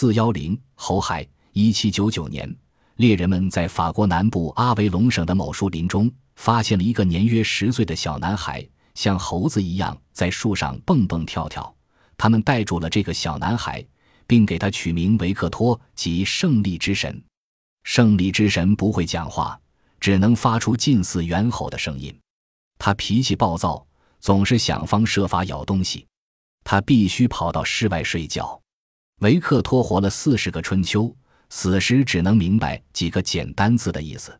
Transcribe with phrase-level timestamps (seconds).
[0.00, 2.50] 四幺零侯亥一七九九年，
[2.96, 11.76] 猎人们在法国南部阿维隆省的某树林中发现了一个年约十岁的小男孩，像猴子一样在树上蹦蹦跳跳。
[12.16, 13.84] 他们带住了这个小男孩，
[14.26, 17.22] 并给他取名维克托，即胜利之神。
[17.84, 19.60] 胜利之神不会讲话，
[20.00, 22.18] 只能发出近似猿吼的声音。
[22.78, 23.86] 他脾气暴躁，
[24.18, 26.06] 总是想方设法咬东西。
[26.64, 28.59] 他必须跑到室外睡觉。
[29.20, 31.14] 维克托活了四十个春秋，
[31.50, 34.32] 死时只能明白几个简单字的意思。